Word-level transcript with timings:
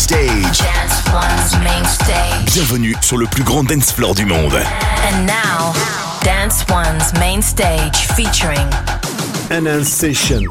stage. 0.00 0.58
Dance 0.58 1.04
One's 1.12 1.62
main 1.62 1.84
stage. 1.84 2.54
Bienvenue 2.54 2.96
sur 3.02 3.18
le 3.18 3.26
plus 3.26 3.42
grand 3.42 3.64
dance 3.64 3.92
floor 3.92 4.14
du 4.14 4.24
monde. 4.24 4.54
And 4.54 5.26
now, 5.26 5.74
Dance 6.24 6.64
One's 6.70 7.12
main 7.20 7.42
stage 7.42 8.06
featuring 8.16 8.66
Enhanced 9.50 9.92
Session. 9.92 10.46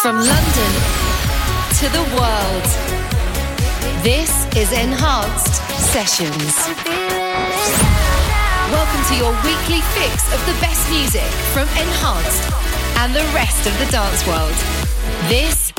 From 0.00 0.16
London 0.16 0.72
to 1.80 1.88
the 1.90 2.04
world, 2.16 2.64
this 4.04 4.46
is 4.56 4.72
Enhanced 4.72 5.56
Sessions. 5.92 7.17
Welcome 8.70 9.02
to 9.08 9.16
your 9.16 9.32
weekly 9.44 9.80
fix 9.96 10.30
of 10.34 10.44
the 10.44 10.52
best 10.60 10.90
music 10.90 11.22
from 11.54 11.66
Enhanced 11.68 12.52
and 12.98 13.14
the 13.14 13.24
rest 13.34 13.66
of 13.66 13.72
the 13.78 13.90
dance 13.90 14.26
world. 14.26 14.52
This 15.26 15.72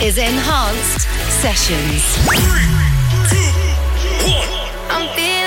is 0.00 0.16
Enhanced 0.16 1.02
Sessions. 1.42 2.02
Three, 2.24 2.38
two, 3.28 4.32
one. 4.88 5.39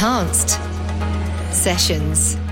Enhanced 0.00 0.60
Sessions. 1.52 2.47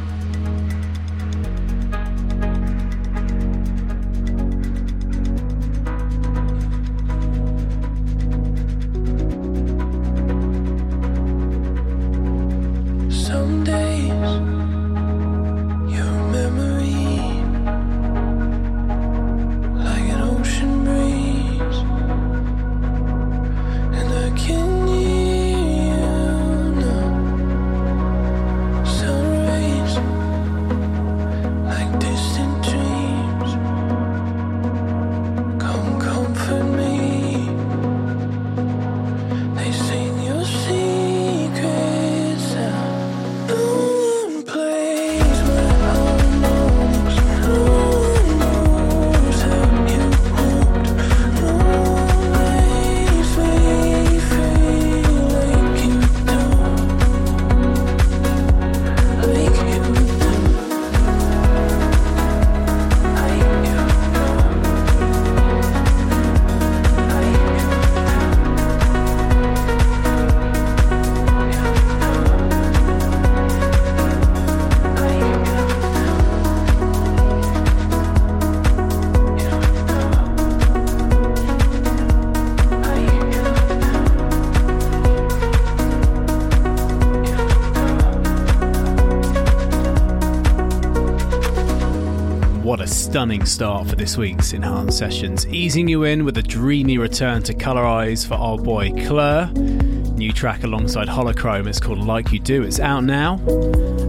Stunning 93.16 93.47
start 93.47 93.88
for 93.88 93.97
this 93.97 94.19
week's 94.19 94.53
Enhanced 94.53 94.99
Sessions, 94.99 95.47
easing 95.47 95.88
you 95.88 96.04
in 96.04 96.27
with 96.27 96.37
a 96.37 96.43
dreamy 96.43 96.99
return 96.99 97.43
to 97.44 97.54
Colorize 97.54 98.27
for 98.27 98.34
our 98.34 98.59
boy 98.59 98.93
Claire. 99.06 99.47
New 99.47 100.34
track 100.34 100.65
alongside 100.65 101.09
Holochrome, 101.09 101.66
it's 101.66 101.81
called 101.81 101.99
Like 101.99 102.31
You 102.31 102.38
Do, 102.38 102.62
it's 102.62 102.78
out 102.78 103.04
now. 103.04 103.37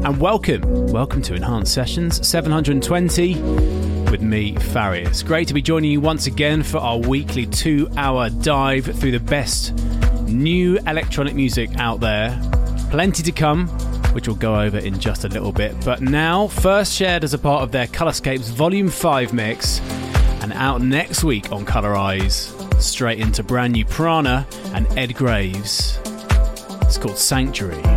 And 0.04 0.20
welcome, 0.20 0.88
welcome 0.88 1.22
to 1.22 1.36
Enhanced 1.36 1.74
Sessions 1.74 2.28
720 2.28 3.36
with 4.12 4.22
me, 4.22 4.56
Farius. 4.56 5.08
It's 5.08 5.24
great 5.24 5.48
to 5.48 5.54
be 5.54 5.62
joining 5.62 5.90
you 5.90 6.02
once 6.02 6.28
again 6.28 6.62
for 6.62 6.80
our 6.80 6.98
weekly 6.98 7.46
two 7.46 7.90
hour 7.96 8.30
dive 8.30 8.88
through 9.00 9.12
the 9.12 9.22
best 9.22 9.74
new 10.24 10.80
electronic 10.80 11.34
music 11.34 11.70
out 11.78 12.02
there. 12.02 12.38
Plenty 12.92 13.24
to 13.24 13.32
come, 13.32 13.70
which 14.18 14.28
we'll 14.28 14.36
go 14.36 14.60
over 14.60 14.80
in 14.80 15.00
just 15.00 15.26
a 15.26 15.28
little 15.28 15.52
bit. 15.52 15.76
But 15.86 16.02
now, 16.02 16.48
first 16.48 16.92
shared 16.92 17.24
as 17.24 17.36
a 17.36 17.38
part 17.38 17.62
of 17.62 17.72
their 17.72 17.86
Colorscapes 17.86 18.50
Volume 18.50 18.90
5 18.90 19.32
mix, 19.32 19.80
and 20.42 20.52
out 20.54 20.82
next 20.82 21.24
week 21.24 21.52
on 21.52 21.68
Colorize, 21.68 22.82
straight 22.82 23.20
into 23.20 23.44
brand 23.44 23.74
new 23.74 23.86
Prana 23.86 24.48
and 24.74 24.88
Ed 24.98 25.14
Graves. 25.14 26.00
It's 26.82 26.98
called 26.98 27.20
Sanctuary. 27.20 27.97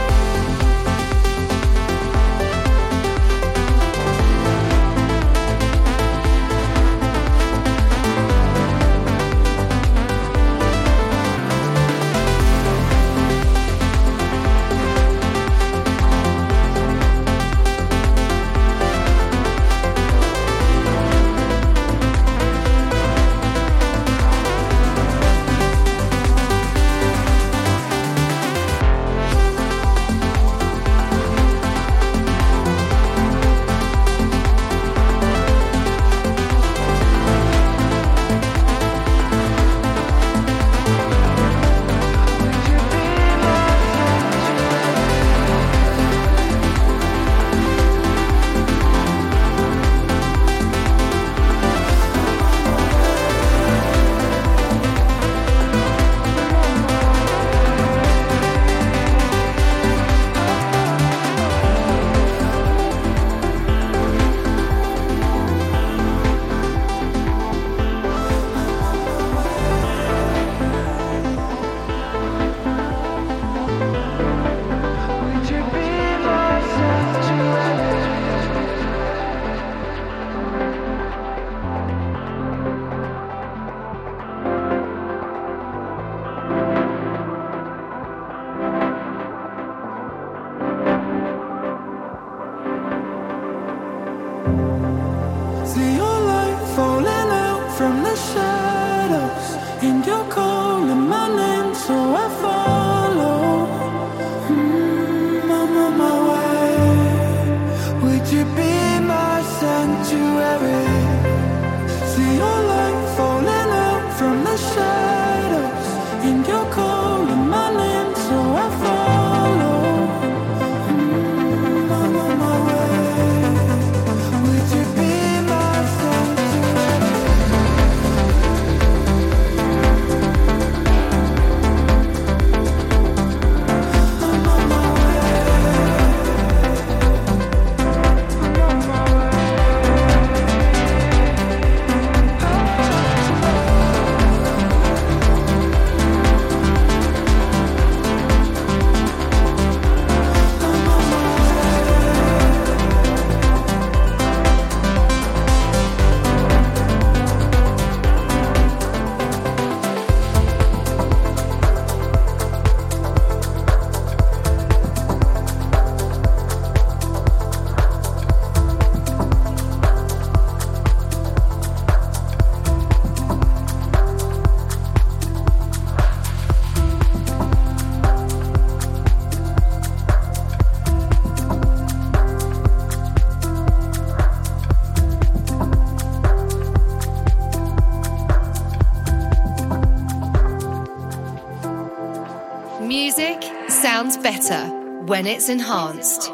It's 195.27 195.49
enhanced. 195.49 196.30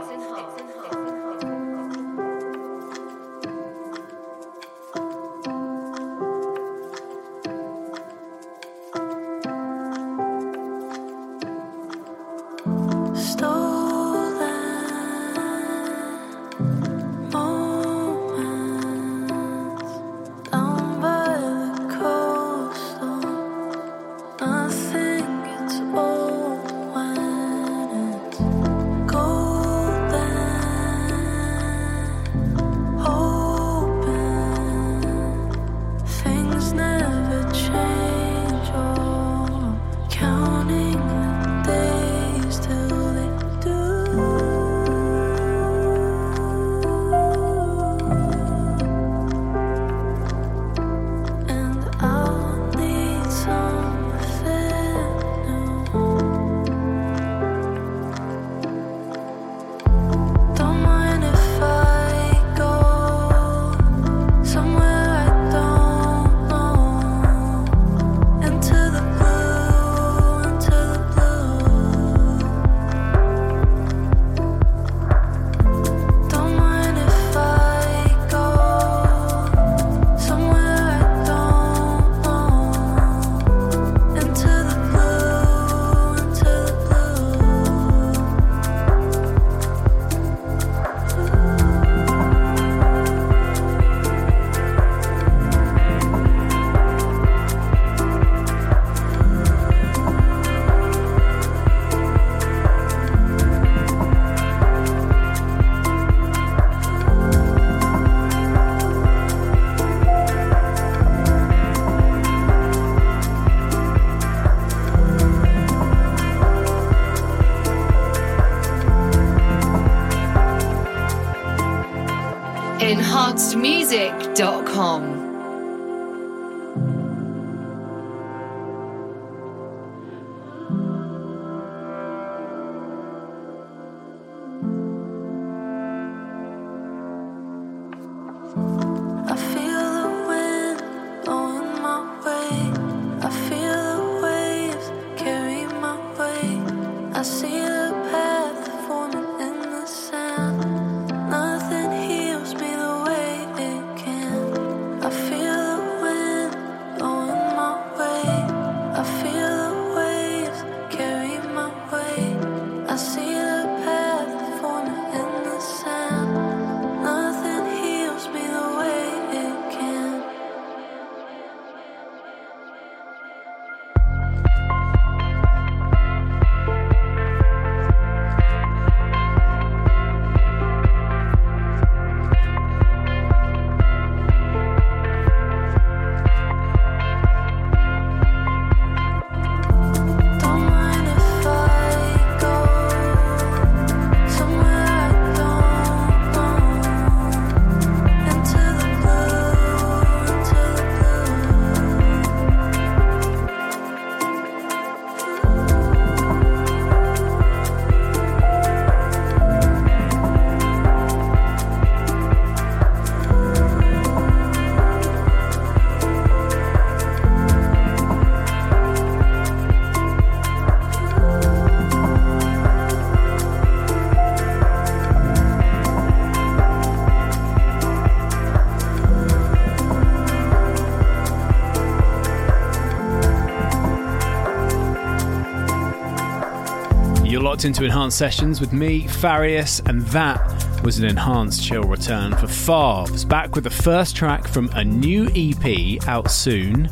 Locked 237.57 237.65
into 237.65 237.85
Enhanced 237.85 238.19
Sessions 238.19 238.61
with 238.61 238.71
me, 238.71 239.07
Farius, 239.07 239.79
and 239.87 240.03
that 240.09 240.83
was 240.83 240.99
an 240.99 241.05
enhanced 241.05 241.63
chill 241.63 241.81
return 241.81 242.35
for 242.35 242.45
Favs, 242.45 243.27
back 243.27 243.55
with 243.55 243.63
the 243.63 243.71
first 243.71 244.15
track 244.15 244.47
from 244.47 244.69
a 244.73 244.83
new 244.83 245.27
EP 245.35 246.07
out 246.07 246.29
soon. 246.29 246.87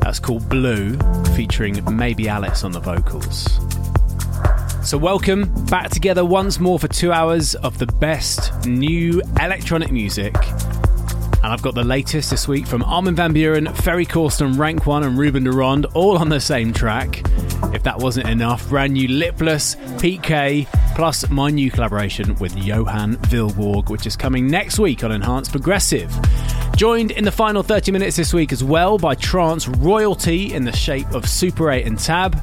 That's 0.00 0.18
called 0.18 0.48
Blue, 0.48 0.98
featuring 1.36 1.84
Maybe 1.96 2.28
Alice 2.28 2.64
on 2.64 2.72
the 2.72 2.80
vocals. 2.80 3.44
So, 4.82 4.98
welcome 4.98 5.54
back 5.66 5.90
together 5.90 6.24
once 6.24 6.58
more 6.58 6.80
for 6.80 6.88
two 6.88 7.12
hours 7.12 7.54
of 7.54 7.78
the 7.78 7.86
best 7.86 8.66
new 8.66 9.22
electronic 9.40 9.92
music. 9.92 10.34
And 11.46 11.52
I've 11.52 11.62
got 11.62 11.76
the 11.76 11.84
latest 11.84 12.30
this 12.30 12.48
week 12.48 12.66
from 12.66 12.82
Armin 12.82 13.14
van 13.14 13.32
Buuren, 13.32 13.72
Ferry 13.76 14.04
Corsten, 14.04 14.58
Rank 14.58 14.84
One, 14.84 15.04
and 15.04 15.16
Ruben 15.16 15.44
de 15.44 15.52
Ronde, 15.52 15.86
all 15.94 16.18
on 16.18 16.28
the 16.28 16.40
same 16.40 16.72
track. 16.72 17.22
If 17.72 17.84
that 17.84 17.96
wasn't 17.96 18.28
enough, 18.28 18.68
brand 18.68 18.94
new 18.94 19.06
Lipless, 19.06 19.76
Pete 20.00 20.24
K, 20.24 20.66
plus 20.96 21.30
my 21.30 21.50
new 21.50 21.70
collaboration 21.70 22.34
with 22.40 22.56
Johan 22.56 23.14
Vilborg, 23.18 23.90
which 23.90 24.08
is 24.08 24.16
coming 24.16 24.48
next 24.48 24.80
week 24.80 25.04
on 25.04 25.12
Enhanced 25.12 25.52
Progressive. 25.52 26.12
Joined 26.74 27.12
in 27.12 27.22
the 27.22 27.30
final 27.30 27.62
30 27.62 27.92
minutes 27.92 28.16
this 28.16 28.34
week 28.34 28.50
as 28.50 28.64
well 28.64 28.98
by 28.98 29.14
Trance 29.14 29.68
Royalty 29.68 30.52
in 30.52 30.64
the 30.64 30.72
shape 30.72 31.08
of 31.12 31.28
Super 31.28 31.70
8 31.70 31.86
and 31.86 31.96
Tab. 31.96 32.34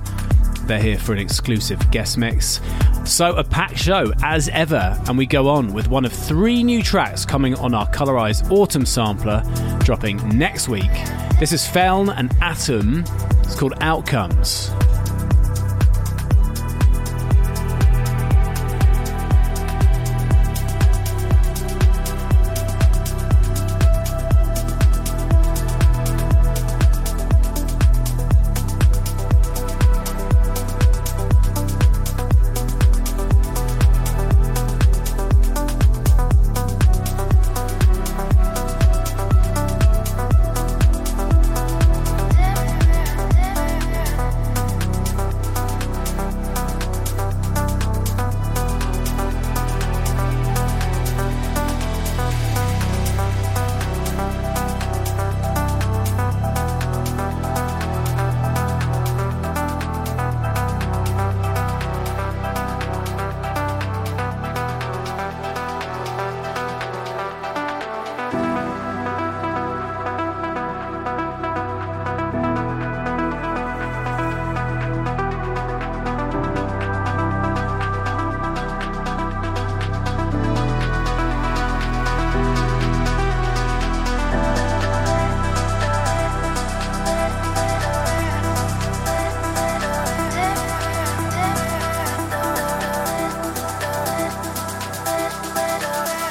They're 0.65 0.81
here 0.81 0.97
for 0.97 1.13
an 1.13 1.19
exclusive 1.19 1.91
guest 1.91 2.17
mix. 2.17 2.61
So, 3.05 3.35
a 3.35 3.43
packed 3.43 3.77
show 3.77 4.13
as 4.23 4.47
ever, 4.49 4.97
and 5.07 5.17
we 5.17 5.25
go 5.25 5.49
on 5.49 5.73
with 5.73 5.89
one 5.89 6.05
of 6.05 6.13
three 6.13 6.63
new 6.63 6.81
tracks 6.81 7.25
coming 7.25 7.55
on 7.55 7.73
our 7.73 7.87
Colorized 7.89 8.49
Autumn 8.49 8.85
sampler, 8.85 9.43
dropping 9.79 10.17
next 10.29 10.69
week. 10.69 10.91
This 11.39 11.51
is 11.51 11.65
Feln 11.67 12.09
and 12.09 12.35
Atom. 12.41 13.03
It's 13.43 13.55
called 13.55 13.73
Outcomes. 13.81 14.71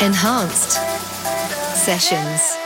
Enhanced 0.02 0.72
Sessions. 1.76 2.61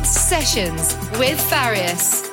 Sessions 0.00 0.96
with 1.18 1.38
Farius. 1.50 2.31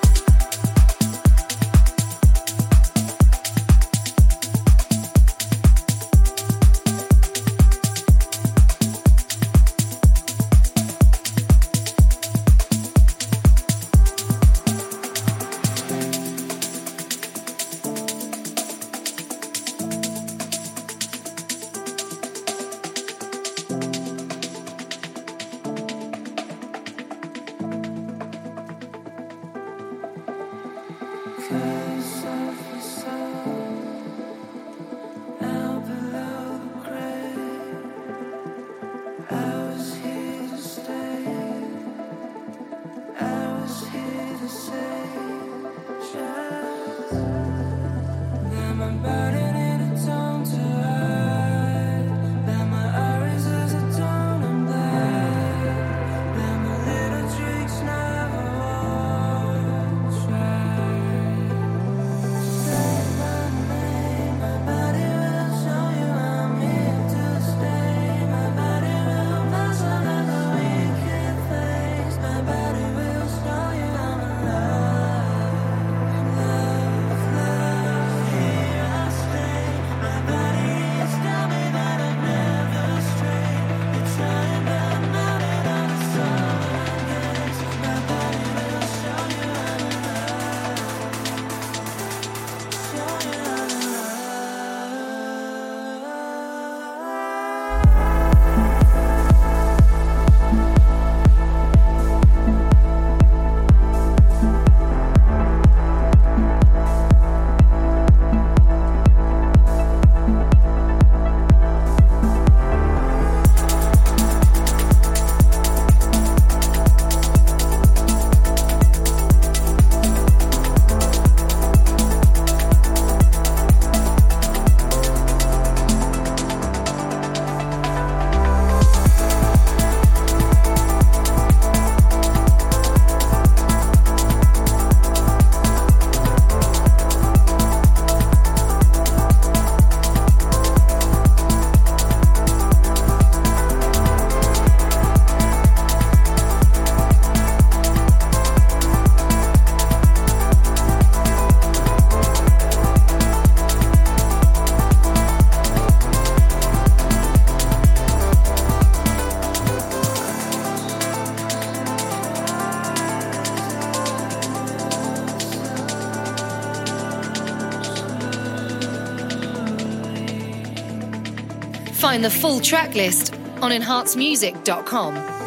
Find 172.20 172.26
the 172.26 172.38
full 172.42 172.60
track 172.60 172.96
list 172.96 173.34
on 173.62 173.72
enhancedmusic.com. 173.72 175.39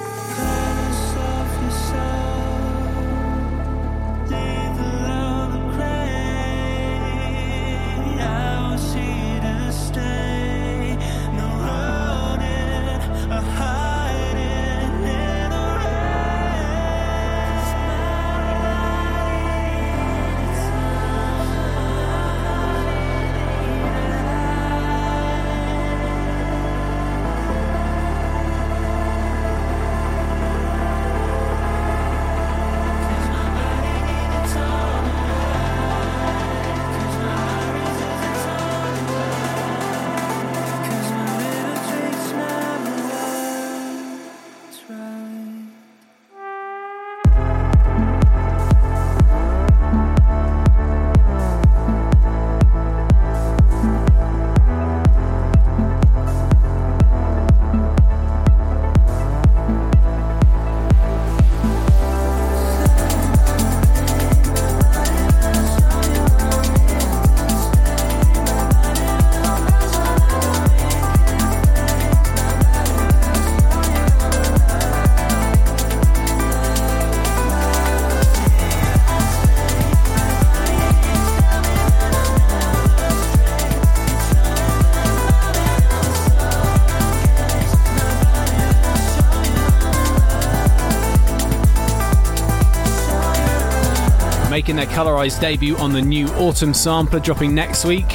making 94.73 94.89
their 94.89 95.05
colorized 95.05 95.39
debut 95.41 95.77
on 95.77 95.93
the 95.93 96.01
new 96.01 96.27
Autumn 96.35 96.73
sampler 96.73 97.21
dropping 97.21 97.55
next 97.55 97.85
week. 97.85 98.09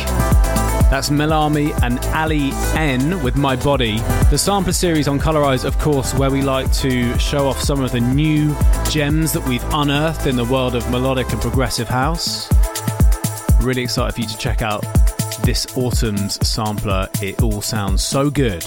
That's 0.89 1.09
Melami 1.09 1.71
and 1.83 1.99
Ali 2.15 2.49
N 2.75 3.21
with 3.21 3.35
My 3.35 3.55
Body. 3.55 3.97
The 4.31 4.37
sampler 4.37 4.73
series 4.73 5.07
on 5.07 5.19
Colorize, 5.19 5.65
of 5.65 5.77
course, 5.77 6.15
where 6.15 6.31
we 6.31 6.41
like 6.41 6.71
to 6.73 7.17
show 7.19 7.47
off 7.47 7.61
some 7.61 7.83
of 7.83 7.91
the 7.91 7.99
new 7.99 8.55
gems 8.89 9.33
that 9.33 9.47
we've 9.47 9.63
unearthed 9.71 10.25
in 10.25 10.35
the 10.35 10.45
world 10.45 10.73
of 10.73 10.89
melodic 10.89 11.31
and 11.31 11.39
progressive 11.39 11.87
house. 11.87 12.49
Really 13.61 13.83
excited 13.83 14.15
for 14.15 14.21
you 14.21 14.27
to 14.27 14.37
check 14.37 14.63
out 14.63 14.83
this 15.43 15.67
autumn's 15.77 16.47
sampler. 16.47 17.07
It 17.21 17.43
all 17.43 17.61
sounds 17.61 18.03
so 18.03 18.31
good. 18.31 18.65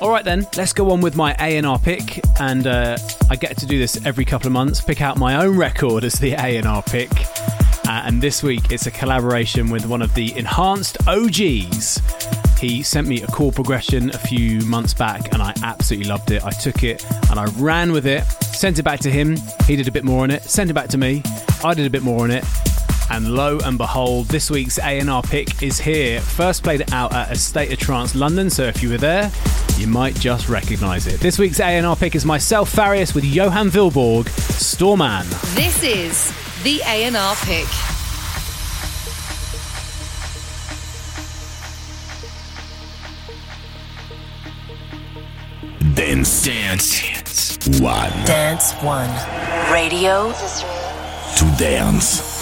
All 0.00 0.10
right, 0.10 0.24
then, 0.24 0.46
let's 0.56 0.72
go 0.72 0.90
on 0.90 1.00
with 1.00 1.16
my 1.16 1.34
A&R 1.40 1.78
pick, 1.78 2.20
and 2.38 2.66
uh, 2.66 2.96
I 3.30 3.36
get 3.36 3.56
to 3.58 3.66
do 3.66 3.78
this 3.78 4.04
every 4.04 4.24
couple 4.24 4.46
of 4.46 4.52
months. 4.52 4.80
Pick 4.80 5.00
out 5.00 5.16
my 5.16 5.44
own 5.44 5.56
record 5.56 6.04
as 6.04 6.14
the 6.14 6.32
A&R 6.32 6.82
pick, 6.82 7.10
uh, 7.86 8.02
and 8.04 8.20
this 8.20 8.42
week 8.42 8.70
it's 8.70 8.86
a 8.86 8.90
collaboration 8.90 9.70
with 9.70 9.86
one 9.86 10.02
of 10.02 10.14
the 10.14 10.36
enhanced 10.36 10.98
OGs. 11.08 12.00
He 12.58 12.82
sent 12.82 13.08
me 13.08 13.22
a 13.22 13.26
chord 13.26 13.54
progression 13.54 14.10
a 14.10 14.18
few 14.18 14.60
months 14.66 14.94
back, 14.94 15.32
and 15.32 15.42
I 15.42 15.52
absolutely 15.62 16.08
loved 16.08 16.30
it. 16.30 16.44
I 16.44 16.50
took 16.50 16.82
it 16.82 17.04
and 17.30 17.40
I 17.40 17.46
ran 17.56 17.92
with 17.92 18.06
it, 18.06 18.24
sent 18.24 18.78
it 18.78 18.82
back 18.82 19.00
to 19.00 19.10
him. 19.10 19.36
He 19.66 19.76
did 19.76 19.88
a 19.88 19.92
bit 19.92 20.04
more 20.04 20.22
on 20.22 20.30
it, 20.30 20.42
sent 20.44 20.70
it 20.70 20.74
back 20.74 20.88
to 20.90 20.98
me. 20.98 21.22
I 21.64 21.74
did 21.74 21.86
a 21.86 21.90
bit 21.90 22.02
more 22.02 22.24
on 22.24 22.30
it, 22.30 22.44
and 23.10 23.34
lo 23.34 23.58
and 23.64 23.78
behold, 23.78 24.26
this 24.26 24.50
week's 24.50 24.78
A&R 24.78 25.22
pick 25.22 25.62
is 25.62 25.78
here. 25.80 26.20
First 26.20 26.62
played 26.62 26.92
out 26.92 27.14
at 27.14 27.30
a 27.30 27.36
State 27.36 27.72
of 27.72 27.78
Trance 27.78 28.14
London, 28.14 28.50
so 28.50 28.64
if 28.64 28.82
you 28.82 28.90
were 28.90 28.98
there, 28.98 29.30
you 29.76 29.86
might 29.86 30.14
just 30.14 30.48
recognise 30.48 31.06
it. 31.06 31.20
This 31.20 31.38
week's 31.38 31.60
A&R 31.60 31.96
pick 31.96 32.14
is 32.14 32.24
myself, 32.24 32.74
Farius, 32.74 33.14
with 33.14 33.24
Johan 33.24 33.68
Vilborg, 33.68 34.24
Storman. 34.24 35.24
This 35.54 35.82
is 35.82 36.32
the 36.62 36.80
A&R 36.86 37.36
pick. 37.42 37.66
Dance. 45.94 46.44
Dance. 46.44 47.80
One. 47.80 48.10
Dance 48.26 48.72
One. 48.82 49.10
Radio 49.72 50.32
To 50.32 51.56
dance. 51.58 52.33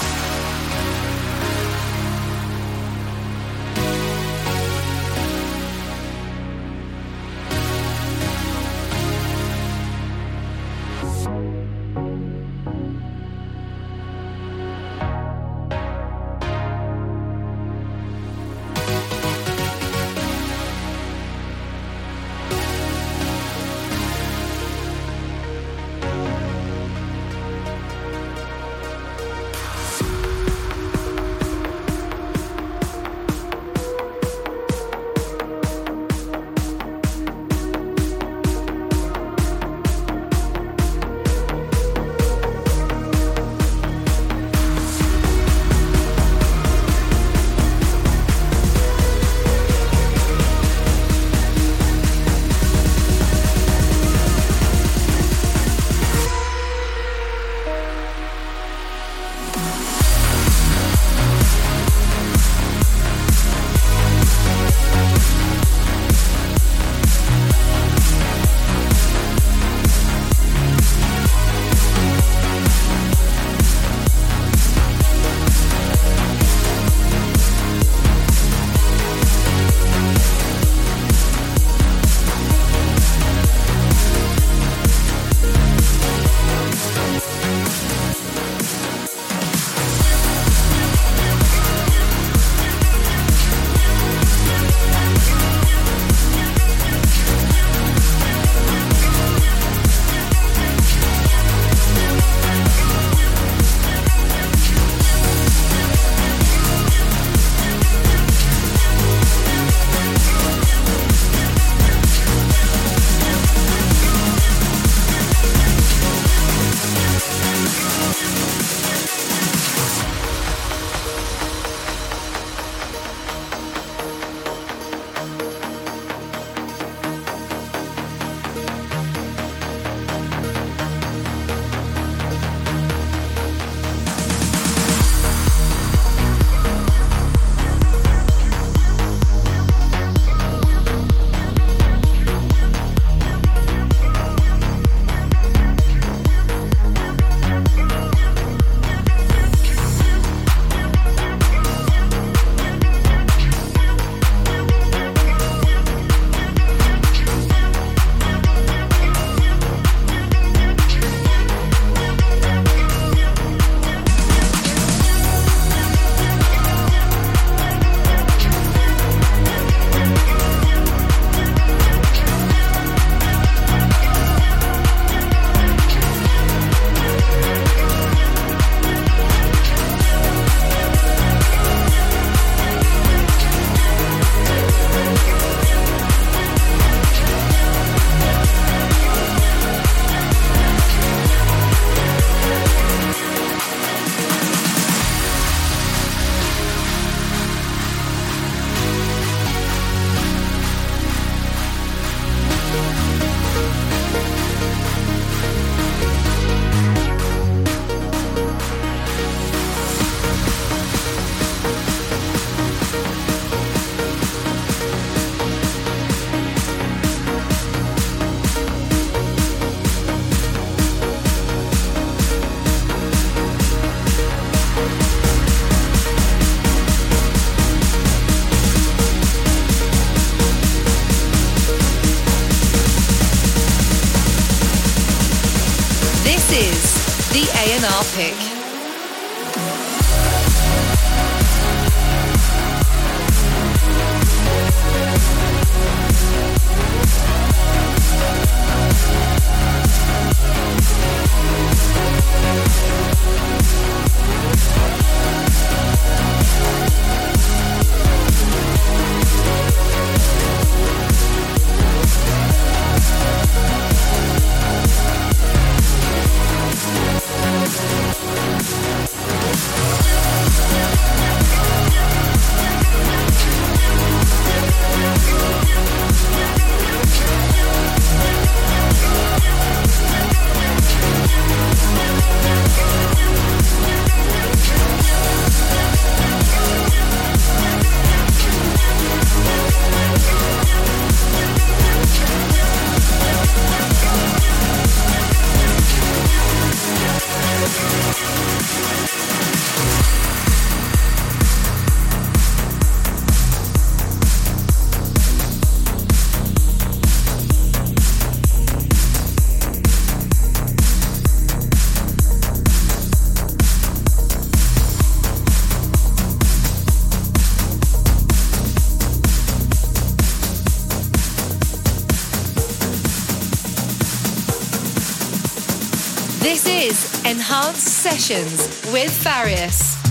Enhanced 327.32 327.88
Sessions 327.88 328.68
with 328.92 329.10
Farius. 329.10 330.01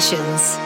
Sessions. 0.00 0.65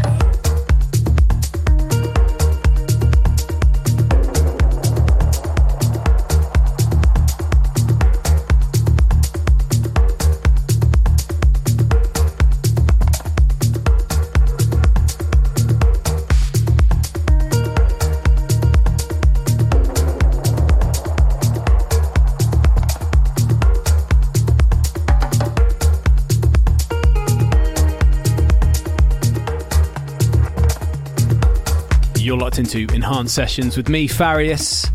Locked 32.61 32.75
into 32.75 32.93
Enhanced 32.93 33.33
Sessions 33.33 33.77
with 33.77 33.89
me, 33.89 34.07
Farius, 34.07 34.85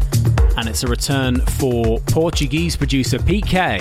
and 0.56 0.68
it's 0.68 0.82
a 0.82 0.86
return 0.86 1.40
for 1.40 1.98
Portuguese 2.00 2.76
producer 2.76 3.18
PK 3.18 3.78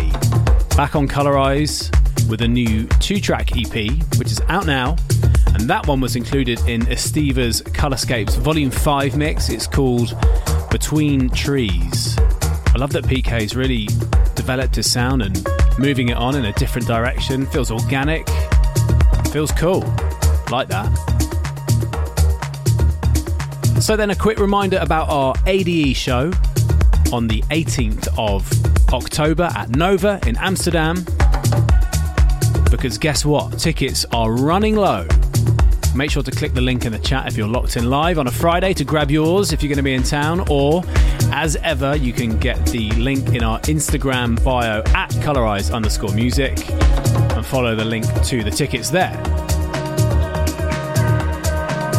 back 0.76 0.96
on 0.96 1.08
Colorize 1.08 1.92
with 2.30 2.42
a 2.42 2.48
new 2.48 2.86
two 3.00 3.20
track 3.20 3.52
EP, 3.56 3.92
which 4.18 4.32
is 4.32 4.42
out 4.48 4.66
now. 4.66 4.96
And 5.48 5.70
that 5.70 5.86
one 5.88 6.02
was 6.02 6.16
included 6.16 6.60
in 6.68 6.82
Estiva's 6.88 7.62
Colorscapes 7.62 8.38
Volume 8.40 8.72
5 8.72 9.18
mix. 9.18 9.50
It's 9.50 9.68
called 9.68 10.16
Between 10.72 11.30
Trees. 11.30 12.18
I 12.20 12.78
love 12.78 12.92
that 12.94 13.06
PK's 13.06 13.56
really 13.56 13.88
developed 14.36 14.76
his 14.76 14.92
sound 14.92 15.22
and 15.22 15.48
moving 15.78 16.10
it 16.10 16.18
on 16.18 16.36
in 16.36 16.46
a 16.46 16.54
different 16.54 16.88
direction. 16.88 17.46
Feels 17.48 17.72
organic, 17.72 18.28
feels 19.32 19.52
cool. 19.52 19.82
Like 20.50 20.68
that. 20.70 21.15
So, 23.86 23.96
then 23.96 24.10
a 24.10 24.16
quick 24.16 24.40
reminder 24.40 24.80
about 24.82 25.10
our 25.10 25.36
ADE 25.46 25.96
show 25.96 26.32
on 27.14 27.28
the 27.28 27.44
18th 27.52 28.08
of 28.18 28.52
October 28.92 29.44
at 29.56 29.70
Nova 29.76 30.20
in 30.26 30.36
Amsterdam. 30.38 31.06
Because 32.72 32.98
guess 32.98 33.24
what? 33.24 33.60
Tickets 33.60 34.04
are 34.12 34.32
running 34.32 34.76
low. 34.76 35.08
Make 35.94 36.10
sure 36.10 36.24
to 36.24 36.32
click 36.32 36.56
the 36.56 36.62
link 36.62 36.86
in 36.86 36.94
the 36.94 36.98
chat 36.98 37.28
if 37.28 37.38
you're 37.38 37.48
locked 37.48 37.78
in 37.78 37.92
live 37.92 38.18
on 38.18 38.26
a 38.26 38.32
Friday 38.32 38.74
to 38.74 38.84
grab 38.84 39.12
yours 39.12 39.54
if 39.54 39.62
you're 39.62 39.70
going 39.70 39.78
to 39.78 39.84
be 39.84 39.94
in 39.94 40.02
town, 40.02 40.44
or 40.50 40.84
as 41.32 41.56
ever, 41.58 41.96
you 41.96 42.12
can 42.12 42.40
get 42.40 42.66
the 42.66 42.90
link 42.94 43.36
in 43.36 43.44
our 43.44 43.60
Instagram 43.60 44.44
bio 44.44 44.80
at 44.96 45.12
colorize 45.22 45.72
underscore 45.72 46.12
music 46.16 46.58
and 47.36 47.46
follow 47.46 47.76
the 47.76 47.86
link 47.86 48.04
to 48.24 48.44
the 48.44 48.50
tickets 48.50 48.90
there. 48.90 49.45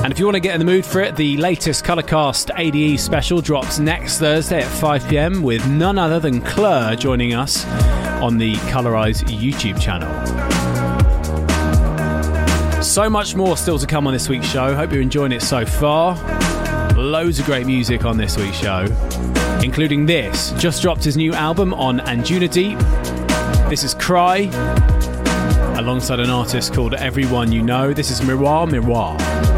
And 0.07 0.13
if 0.13 0.21
you 0.21 0.25
want 0.25 0.37
to 0.37 0.41
get 0.41 0.55
in 0.55 0.61
the 0.61 0.65
mood 0.65 0.87
for 0.87 1.01
it, 1.01 1.17
the 1.17 1.37
latest 1.37 1.85
Colorcast 1.85 2.57
ADE 2.57 3.01
special 3.01 3.41
drops 3.41 3.81
next 3.81 4.21
Thursday 4.21 4.63
at 4.63 4.71
5 4.71 5.09
pm 5.09 5.43
with 5.43 5.67
none 5.67 5.99
other 5.99 6.21
than 6.21 6.41
Clur 6.43 6.95
joining 6.95 7.35
us 7.35 7.67
on 8.23 8.39
the 8.39 8.55
Colorize 8.71 9.25
YouTube 9.25 9.81
channel. 9.81 10.07
So 12.81 13.11
much 13.11 13.35
more 13.35 13.57
still 13.57 13.81
to 13.81 13.87
come 13.89 14.07
on 14.07 14.13
this 14.13 14.29
week's 14.29 14.47
show. 14.47 14.77
Hope 14.77 14.93
you're 14.93 15.03
enjoying 15.03 15.33
it 15.33 15.43
so 15.43 15.67
far. 15.67 16.15
Loads 16.95 17.41
of 17.41 17.47
great 17.47 17.67
music 17.67 18.05
on 18.05 18.17
this 18.17 18.37
week's 18.37 18.59
show, 18.59 18.87
including 19.65 20.07
this. 20.07 20.53
Just 20.53 20.83
dropped 20.83 21.03
his 21.03 21.17
new 21.17 21.33
album 21.33 21.75
on 21.75 21.99
Anjuna 21.99 22.49
Deep. 22.49 22.79
This 23.69 23.83
is 23.83 23.93
Cry, 23.95 24.43
alongside 25.77 26.21
an 26.21 26.31
artist 26.31 26.73
called 26.73 26.95
Everyone 26.95 27.51
You 27.51 27.65
Know. 27.65 27.93
This 27.93 28.13
is 28.13 28.21
Miroir 28.21 28.71
Miroir. 28.71 29.56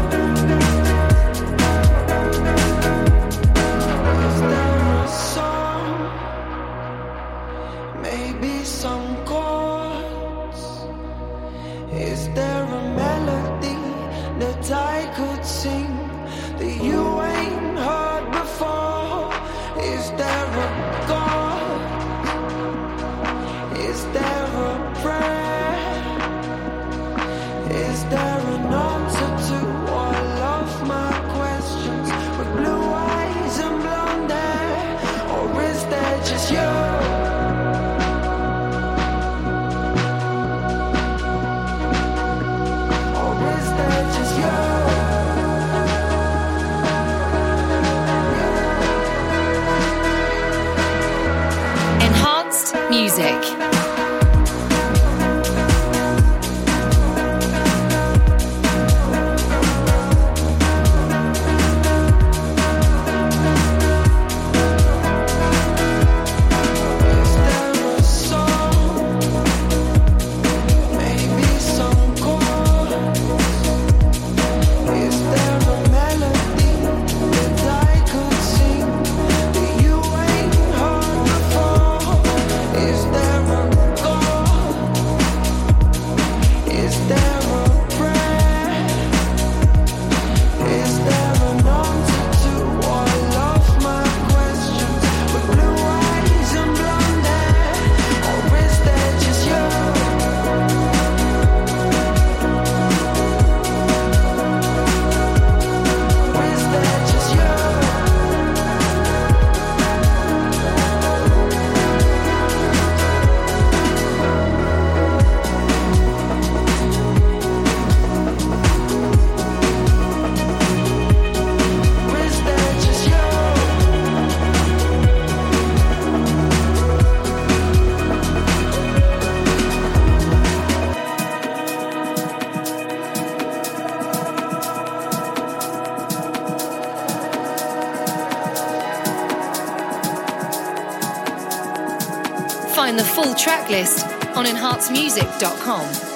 Full 143.69 143.77
track 143.77 144.03
list 144.03 144.05
on 144.35 144.45
enhancedmusic.com. 144.45 146.08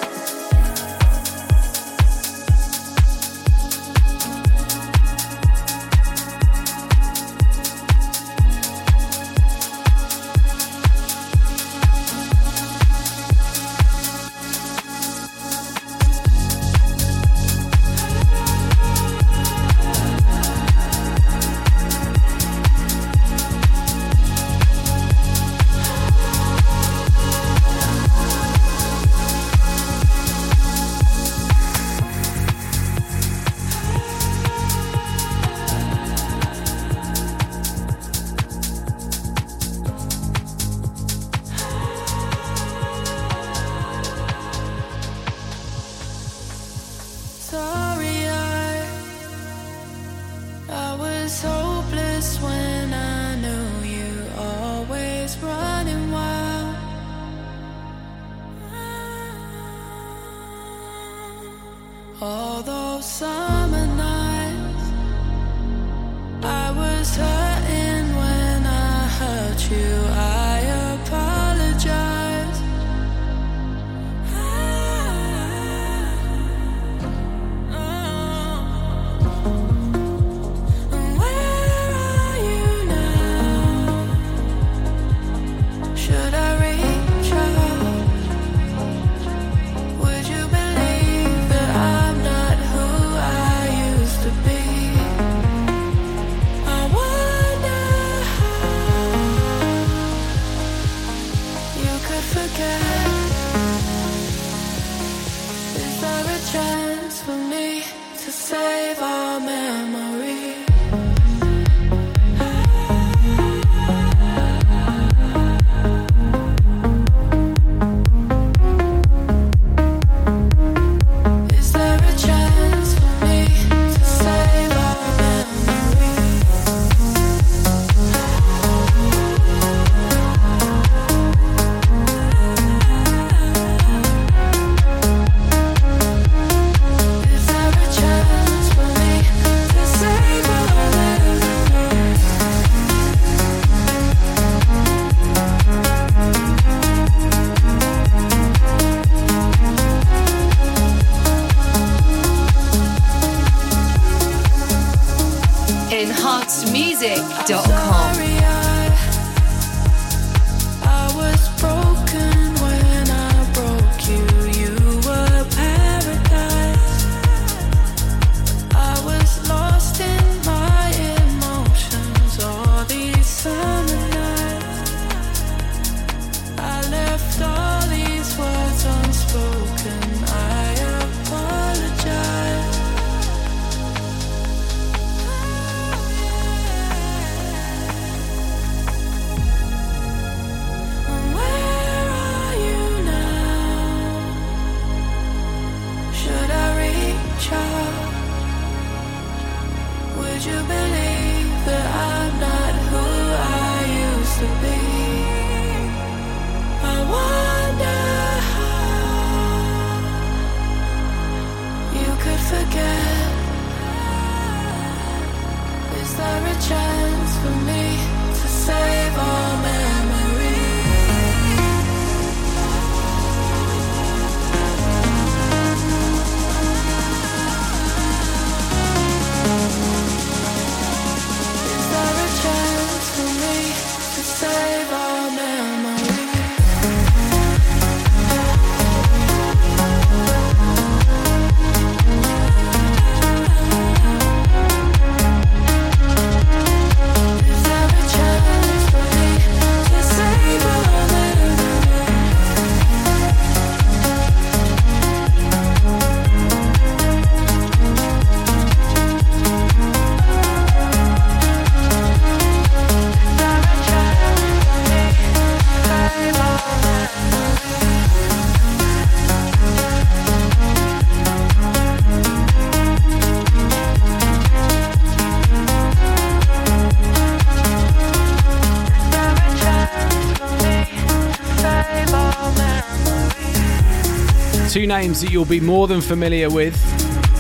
names 285.02 285.22
that 285.22 285.32
you'll 285.32 285.44
be 285.44 285.60
more 285.60 285.88
than 285.88 286.00
familiar 286.00 286.52
with. 286.52 286.80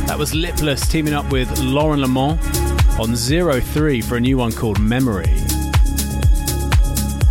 That 0.07 0.17
was 0.17 0.33
Lipless 0.33 0.87
teaming 0.87 1.13
up 1.13 1.31
with 1.31 1.59
Lauren 1.59 2.01
L'aimant 2.01 2.39
on 2.99 3.15
Zero 3.15 3.59
Three 3.59 4.01
for 4.01 4.15
a 4.15 4.19
new 4.19 4.39
one 4.39 4.51
called 4.51 4.79
Memory. 4.79 5.37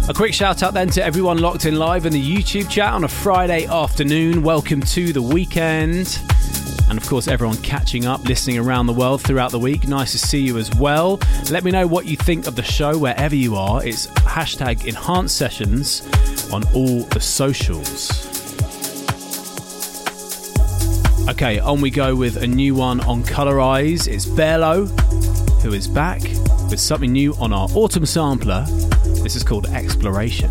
A 0.08 0.14
quick 0.14 0.32
shout 0.32 0.62
out 0.62 0.74
then 0.74 0.90
to 0.90 1.04
everyone 1.04 1.38
locked 1.38 1.64
in 1.64 1.74
live 1.74 2.06
in 2.06 2.12
the 2.12 2.22
YouTube 2.22 2.70
chat 2.70 2.92
on 2.92 3.02
a 3.02 3.08
Friday 3.08 3.66
afternoon. 3.66 4.44
Welcome 4.44 4.80
to 4.82 5.12
the 5.12 5.20
weekend. 5.20 6.20
And 6.88 6.96
of 6.98 7.08
course, 7.08 7.26
everyone 7.26 7.56
catching 7.56 8.06
up, 8.06 8.22
listening 8.22 8.58
around 8.58 8.86
the 8.86 8.92
world 8.92 9.22
throughout 9.22 9.50
the 9.50 9.58
week. 9.58 9.88
Nice 9.88 10.12
to 10.12 10.18
see 10.18 10.40
you 10.40 10.56
as 10.56 10.72
well. 10.76 11.18
Let 11.50 11.64
me 11.64 11.72
know 11.72 11.88
what 11.88 12.06
you 12.06 12.16
think 12.16 12.46
of 12.46 12.54
the 12.54 12.62
show 12.62 12.96
wherever 12.96 13.34
you 13.34 13.56
are. 13.56 13.84
It's 13.84 14.06
hashtag 14.06 14.86
enhanced 14.86 15.36
sessions 15.36 16.08
on 16.52 16.62
all 16.74 17.00
the 17.06 17.20
socials. 17.20 18.41
Okay, 21.28 21.60
on 21.60 21.80
we 21.80 21.90
go 21.90 22.16
with 22.16 22.36
a 22.36 22.46
new 22.46 22.74
one 22.74 23.00
on 23.00 23.22
Colorize. 23.22 24.08
It's 24.08 24.26
Berlo, 24.26 24.88
who 25.62 25.72
is 25.72 25.86
back 25.86 26.20
with 26.68 26.80
something 26.80 27.12
new 27.12 27.32
on 27.36 27.52
our 27.52 27.68
autumn 27.74 28.06
sampler. 28.06 28.66
This 29.22 29.36
is 29.36 29.44
called 29.44 29.66
Exploration. 29.66 30.50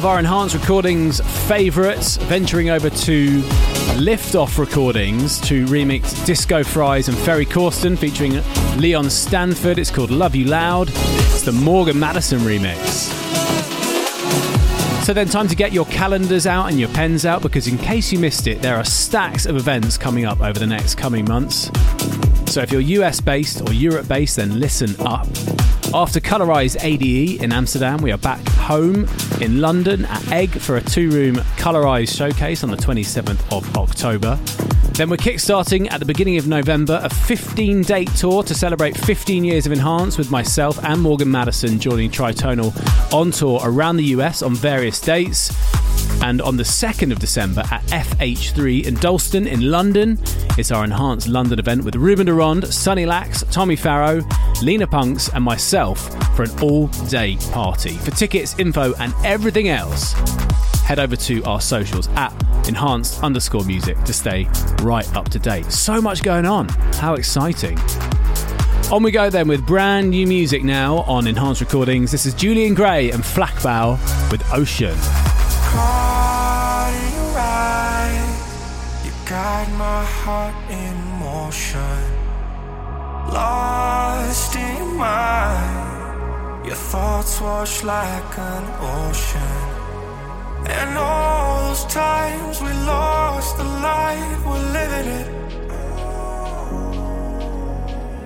Of 0.00 0.06
our 0.06 0.18
enhanced 0.18 0.54
recordings 0.54 1.20
favourites, 1.46 2.16
venturing 2.16 2.70
over 2.70 2.88
to 2.88 3.42
Liftoff 3.98 4.56
Recordings 4.56 5.38
to 5.42 5.66
remix 5.66 6.24
Disco 6.24 6.64
Fries 6.64 7.08
and 7.08 7.18
Ferry 7.18 7.44
Corsten 7.44 7.98
featuring 7.98 8.40
Leon 8.80 9.10
Stanford. 9.10 9.78
It's 9.78 9.90
called 9.90 10.10
Love 10.10 10.34
You 10.34 10.46
Loud. 10.46 10.88
It's 10.88 11.42
the 11.42 11.52
Morgan 11.52 11.98
Madison 11.98 12.38
remix. 12.38 12.78
So 15.04 15.12
then, 15.12 15.28
time 15.28 15.48
to 15.48 15.56
get 15.56 15.70
your 15.70 15.84
calendars 15.86 16.46
out 16.46 16.70
and 16.70 16.80
your 16.80 16.88
pens 16.88 17.26
out 17.26 17.42
because, 17.42 17.66
in 17.66 17.76
case 17.76 18.10
you 18.10 18.18
missed 18.18 18.46
it, 18.46 18.62
there 18.62 18.76
are 18.76 18.84
stacks 18.84 19.44
of 19.44 19.56
events 19.56 19.98
coming 19.98 20.24
up 20.24 20.40
over 20.40 20.58
the 20.58 20.66
next 20.66 20.94
coming 20.94 21.26
months. 21.26 21.70
So, 22.46 22.62
if 22.62 22.72
you're 22.72 22.80
US 22.80 23.20
based 23.20 23.68
or 23.68 23.74
Europe 23.74 24.08
based, 24.08 24.36
then 24.36 24.60
listen 24.60 24.94
up. 25.00 25.26
After 25.92 26.20
Colorize 26.20 26.76
ADE 26.84 27.42
in 27.42 27.50
Amsterdam, 27.50 27.98
we 27.98 28.12
are 28.12 28.18
back 28.18 28.46
home 28.50 29.08
in 29.40 29.60
London 29.60 30.04
at 30.04 30.30
Egg 30.30 30.50
for 30.50 30.76
a 30.76 30.80
two 30.80 31.10
room 31.10 31.34
Colorize 31.56 32.16
showcase 32.16 32.62
on 32.62 32.70
the 32.70 32.76
27th 32.76 33.40
of 33.52 33.76
October. 33.76 34.38
Then 35.00 35.08
we're 35.08 35.16
kickstarting 35.16 35.90
at 35.90 35.98
the 35.98 36.04
beginning 36.04 36.36
of 36.36 36.46
November 36.46 37.00
a 37.02 37.08
15 37.08 37.80
date 37.84 38.14
tour 38.16 38.42
to 38.42 38.54
celebrate 38.54 38.94
15 38.98 39.44
years 39.44 39.64
of 39.64 39.72
Enhance 39.72 40.18
with 40.18 40.30
myself 40.30 40.78
and 40.84 41.00
Morgan 41.00 41.30
Madison 41.30 41.78
joining 41.78 42.10
Tritonal 42.10 42.70
on 43.10 43.30
tour 43.30 43.60
around 43.64 43.96
the 43.96 44.04
US 44.16 44.42
on 44.42 44.54
various 44.54 45.00
dates. 45.00 45.56
And 46.22 46.42
on 46.42 46.58
the 46.58 46.64
2nd 46.64 47.12
of 47.12 47.18
December 47.18 47.62
at 47.70 47.82
FH3 47.84 48.88
in 48.88 48.94
Dalston 48.96 49.46
in 49.46 49.70
London, 49.70 50.18
it's 50.58 50.70
our 50.70 50.84
enhanced 50.84 51.28
London 51.28 51.58
event 51.58 51.82
with 51.82 51.96
Ruben 51.96 52.26
de 52.26 52.34
Ronde, 52.34 52.66
Sunny 52.66 53.06
Lax, 53.06 53.42
Tommy 53.50 53.76
Farrow, 53.76 54.20
Lena 54.62 54.86
Punks, 54.86 55.30
and 55.30 55.42
myself 55.42 56.10
for 56.36 56.42
an 56.42 56.50
all 56.60 56.88
day 57.08 57.38
party. 57.52 57.94
For 57.94 58.10
tickets, 58.10 58.54
info, 58.58 58.92
and 58.96 59.14
everything 59.24 59.70
else, 59.70 60.14
head 60.90 60.98
over 60.98 61.14
to 61.14 61.40
our 61.44 61.60
socials 61.60 62.08
at 62.16 62.34
enhanced 62.66 63.22
underscore 63.22 63.62
music 63.62 63.96
to 64.02 64.12
stay 64.12 64.48
right 64.82 65.08
up 65.14 65.28
to 65.28 65.38
date. 65.38 65.64
So 65.70 66.02
much 66.02 66.24
going 66.24 66.46
on. 66.46 66.68
How 66.94 67.14
exciting! 67.14 67.78
On 68.90 69.00
we 69.00 69.12
go 69.12 69.30
then 69.30 69.46
with 69.46 69.64
brand 69.64 70.10
new 70.10 70.26
music 70.26 70.64
now 70.64 71.02
on 71.02 71.28
Enhanced 71.28 71.60
Recordings. 71.60 72.10
This 72.10 72.26
is 72.26 72.34
Julian 72.34 72.74
Gray 72.74 73.12
and 73.12 73.24
Flackbow 73.24 74.00
with 74.32 74.42
Ocean. 74.52 74.98
Lost 83.32 84.56
in 84.56 84.98
your 86.66 86.74
thoughts 86.74 87.40
wash 87.40 87.84
like 87.84 88.38
an 88.38 88.64
ocean. 88.80 89.79
And 90.66 90.98
all 90.98 91.68
those 91.68 91.84
times 91.86 92.60
we 92.60 92.72
lost 92.86 93.56
the 93.56 93.64
light, 93.64 94.38
we're 94.46 94.72
living 94.78 95.08
it. 95.20 95.28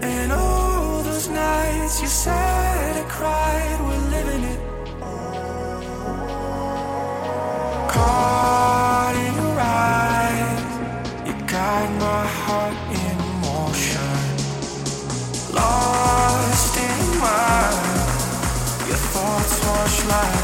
And 0.02 0.32
all 0.32 1.02
those 1.02 1.28
nights 1.28 2.00
you 2.02 2.08
said 2.08 2.96
and 2.96 3.08
cried, 3.08 3.78
we're 3.86 4.06
living 4.16 4.44
it. 4.54 4.60
Caught 7.94 9.14
in 9.26 9.34
your 9.42 9.58
eyes, 9.60 10.62
you 11.26 11.34
guide 11.46 11.92
my 12.00 12.26
heart 12.40 12.76
in 13.02 13.16
motion. 13.46 14.16
Lost 15.54 16.76
in 16.76 16.96
your 17.04 17.16
mind, 17.20 18.88
your 18.88 19.00
thoughts 19.12 19.56
wash 19.66 19.98
like 20.06 20.43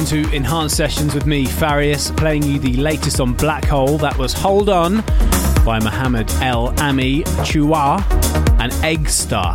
locked 0.00 0.12
into 0.12 0.34
Enhanced 0.34 0.76
Sessions 0.76 1.14
with 1.14 1.26
me, 1.26 1.46
Farius, 1.46 2.14
playing 2.16 2.42
you 2.42 2.58
the 2.58 2.76
latest 2.76 3.20
on 3.20 3.34
Black 3.34 3.64
Hole. 3.64 3.98
That 3.98 4.16
was 4.16 4.32
Hold 4.32 4.68
On 4.68 5.02
by 5.64 5.78
Mohammed 5.82 6.30
El 6.42 6.68
Ami 6.80 7.22
Chua 7.44 8.00
and 8.60 8.72
Egg 8.84 9.08
Star. 9.08 9.54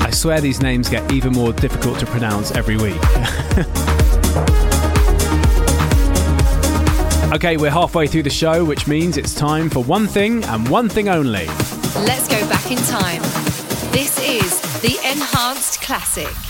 I 0.00 0.10
swear 0.10 0.40
these 0.40 0.60
names 0.60 0.88
get 0.88 1.10
even 1.12 1.32
more 1.32 1.52
difficult 1.52 1.98
to 2.00 2.06
pronounce 2.06 2.52
every 2.52 2.76
week. 2.76 2.96
okay, 7.32 7.56
we're 7.56 7.70
halfway 7.70 8.06
through 8.06 8.24
the 8.24 8.30
show, 8.30 8.64
which 8.64 8.86
means 8.86 9.16
it's 9.16 9.34
time 9.34 9.70
for 9.70 9.82
one 9.84 10.06
thing 10.06 10.44
and 10.44 10.68
one 10.68 10.88
thing 10.88 11.08
only. 11.08 11.46
Let's 12.04 12.28
go 12.28 12.40
back 12.48 12.70
in 12.70 12.78
time. 12.78 13.22
This 13.92 14.18
is 14.20 14.60
the 14.82 14.96
Enhanced 15.04 15.80
Classic. 15.80 16.43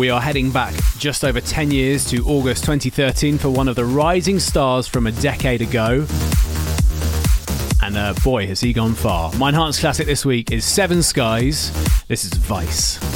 We 0.00 0.08
are 0.08 0.18
heading 0.22 0.50
back 0.50 0.72
just 0.96 1.24
over 1.24 1.42
10 1.42 1.70
years 1.70 2.06
to 2.06 2.24
August 2.24 2.64
2013 2.64 3.36
for 3.36 3.50
one 3.50 3.68
of 3.68 3.76
the 3.76 3.84
rising 3.84 4.38
stars 4.38 4.88
from 4.88 5.06
a 5.06 5.12
decade 5.12 5.60
ago. 5.60 6.06
And 7.82 7.98
uh, 7.98 8.14
boy, 8.24 8.46
has 8.46 8.60
he 8.60 8.72
gone 8.72 8.94
far. 8.94 9.30
My 9.34 9.50
enhanced 9.50 9.80
classic 9.80 10.06
this 10.06 10.24
week 10.24 10.52
is 10.52 10.64
Seven 10.64 11.02
Skies. 11.02 11.70
This 12.08 12.24
is 12.24 12.32
Vice. 12.32 13.09